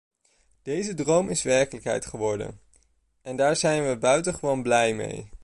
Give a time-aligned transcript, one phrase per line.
[0.61, 2.59] Deze droom is werkelijkheid geworden,
[3.21, 5.29] en daar zijn we buitengewoon blij mee!